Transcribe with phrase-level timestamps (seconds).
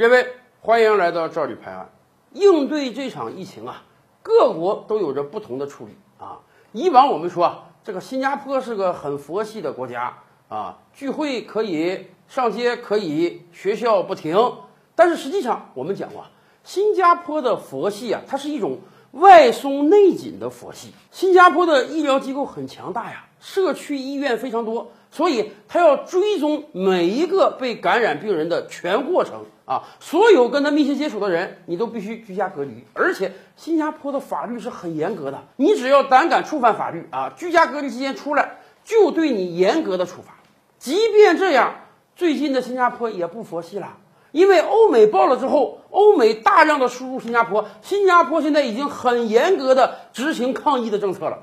[0.00, 0.26] 各位，
[0.62, 1.90] 欢迎来到赵吕拍案。
[2.32, 3.82] 应对这场疫情啊，
[4.22, 6.40] 各国都有着不同的处理啊。
[6.72, 10.16] 以往我们说啊，这个新加坡是个很佛系的国家
[10.48, 14.54] 啊，聚会可以，上街可以，学校不停。
[14.94, 16.24] 但是实际上，我们讲过，
[16.64, 18.78] 新加坡的佛系啊，它是一种
[19.10, 20.94] 外松内紧的佛系。
[21.10, 24.92] 新加坡的医疗机构很强大呀，社区医院非常多。
[25.10, 29.82] 所以，他要追踪每一个被感染病人的全过程啊！
[29.98, 32.84] 所有跟他密切接触的人，你都必须居家隔离。
[32.94, 40.34] 而且，新加坡的法律是很严格的，你只要胆敢触犯法律啊，居家隔离期间出来，就对你严格的处罚。
[40.78, 41.74] 即便这样，
[42.14, 43.96] 最近的新加坡也不佛系了，
[44.30, 51.38] 因为欧美爆了之后，欧美大量的输入新加坡，新加坡现在已经很严格的执行抗疫的政策了。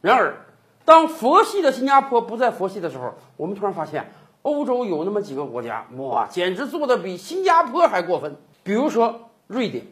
[0.00, 0.46] 然而，
[0.90, 4.10] 当佛系的新加坡不再佛系的时候，我们突然发现，
[4.42, 8.34] 欧洲有那么几个国家，哇，简直做的比新加坡还过分。
[8.64, 9.86] 比如说瑞典，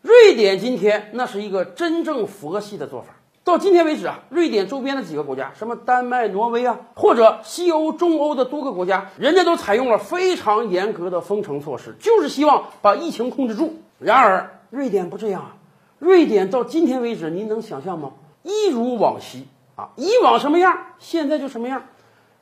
[0.00, 3.10] 瑞典今天那是一个真正佛系的做法。
[3.44, 13.76] 到今天为止啊，瑞典周边的几个国家，什么丹麦、挪威啊，或者西欧、中欧的多个国家，人家都采用了非常严格的封城措施，就是希望把疫情控制住。
[14.00, 15.54] 然而，瑞典不这样啊，
[16.00, 18.10] 瑞典到今天为止，您能想象吗？
[18.42, 19.46] 一如往昔。
[19.74, 21.84] 啊，以往什么样，现在就什么样。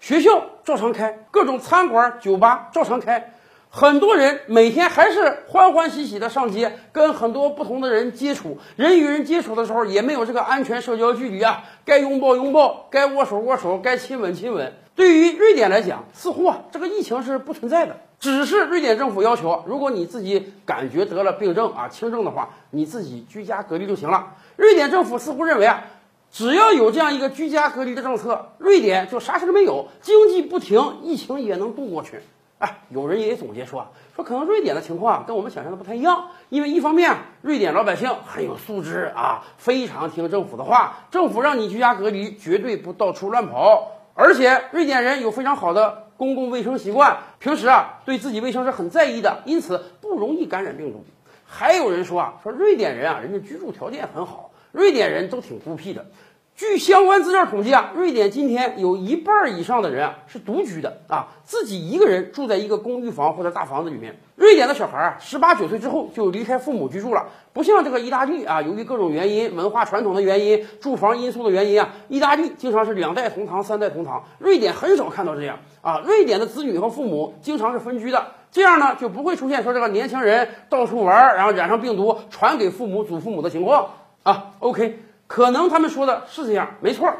[0.00, 3.34] 学校照常开，各种餐馆、酒吧照常开，
[3.68, 8.56] 很多人每天还是欢欢喜喜的上街，跟很多不同的人接触。
[8.76, 14.72] 人与人接触的时候，也没有这个安全社交距离啊，该拥抱拥抱，该握手握手，该亲吻亲吻。
[14.96, 24.34] 对于瑞典来讲，似乎啊，这个疫情是不存在的，只是瑞典政府要求，如果你自己感觉得了病症啊，轻症的话，你自己居家隔离就行了。
[24.56, 25.84] 瑞典政府似乎认为啊。
[26.30, 32.20] 只要有这样一个居家隔离的政策，瑞典就啥事都没有，经济不停，疫情也能度过去。
[32.58, 51.04] 哎，有人也总结说啊，说可能瑞典的情况跟我们想象的不太一样，因为一方面瑞典老百姓很有素质啊，非常听政府的话，政府让你居家隔离，绝对不到处乱跑，而且瑞典人有非常好的公共卫生习惯，平时啊对自己卫生是很在意的，因此不容易感染病毒。
[51.46, 54.50] 还有人说啊，说瑞典人啊，人家居住条件很好。
[54.72, 56.06] 瑞典人都挺孤僻的，
[56.54, 64.14] 据相关资料统计啊，瑞典今天有一半以上的人啊是独居的啊，自己一个人住在一个公寓房或者大房子里面。
[64.36, 76.00] 瑞典的小孩啊，十八九岁之后就离开父母居住了，不像这个意大利啊，由于各种原因、文化传统的原因、住房因素的原因啊，意大利经常是两代同堂、三代同堂，瑞典很少看到这样啊。
[76.06, 83.90] 瑞典的子女和父母经常是分居的，这样呢就不会出现说这个年轻人到处玩，然后染上病毒传给父母、祖父母的情况。
[84.22, 87.10] 啊，OK，可能他们说的是这样，没错。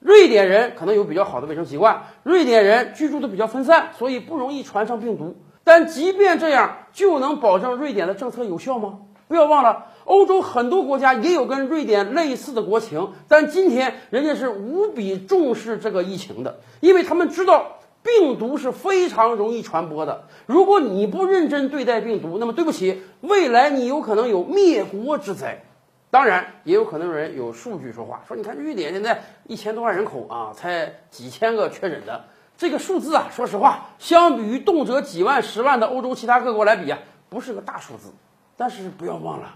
[0.00, 5.36] 瑞典人可能有比较好的卫生习惯，瑞典人居住的比较分散，所以不容易传上病毒。
[5.62, 8.98] 但即便这样，就能保证瑞典的政策有效吗？
[9.28, 20.24] 不要忘了，欧洲很多国家也有跟瑞典类似的国情，但今天人家是无比重视这个疫情的，因为他们知道病毒是非常容易传播的。
[20.46, 25.62] 如果你不认真对待病毒，那么对不起，未来你有可能有灭国之灾。
[26.12, 32.26] 当然，也有可能有人有数据说话，说你看瑞典现在一千多万人口啊，才几千个确诊的，
[32.58, 36.98] 这个数字啊，说实话，相比于动辄几万、十万的欧洲其他各国来比啊，
[37.30, 38.12] 不是个大数字。
[38.58, 39.54] 但是不要忘了，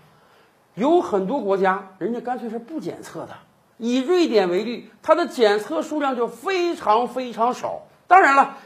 [0.72, 3.34] 有很多国家人家干脆是不检测的。
[3.76, 7.82] 以瑞典为例，它的检测数量就非常非常少。
[8.06, 8.56] 当然了，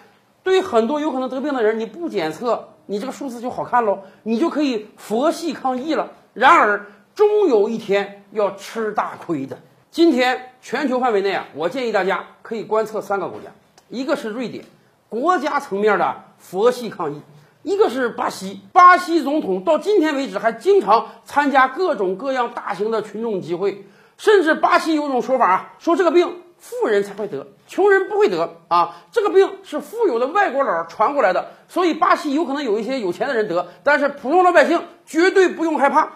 [0.44, 6.12] 对很多有可能得病的人，你不检测，你这个数字就好看喽，你就可以佛系抗疫了。
[6.34, 6.86] 然而。
[7.20, 9.58] 终有一天要吃大亏的。
[9.90, 13.50] 今天全球范围内啊，我建议大家可以观测三个国家，
[13.90, 14.64] 一个是瑞典，
[15.10, 17.18] 国家层面的佛系抗疫；
[17.62, 23.84] 一个是巴西，巴西总统到今天为止还经常参加各种各样大型的群众集会，
[24.16, 36.12] 甚至巴西有种说法啊，说这个病富人才会得，穷人不会得啊，这个病是富有的外国佬传过来的，所以巴西有可能有一些有钱的人得，但是普通老百姓绝对不用害怕。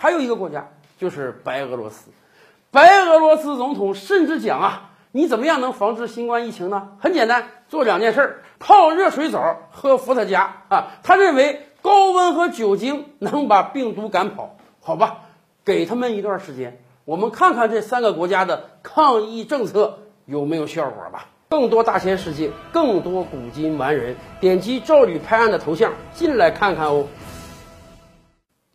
[0.00, 0.68] 还有一个国家
[1.00, 2.12] 就是白俄罗斯，
[2.70, 6.90] 白俄罗斯总统甚至讲啊，你怎么样能防治新冠疫情呢？
[7.00, 10.92] 很简单，做两件事儿：泡热水澡，喝伏特加啊。
[11.02, 14.56] 他认为高温和酒精能把病毒赶跑。
[14.80, 15.24] 好吧，
[15.64, 21.26] 给他们一段时间，我们看看这三个国家的抗疫政策有没有效果吧。
[21.48, 27.08] 更多大千世界，更多古今完人，点击赵吕拍案的头像进来看看哦。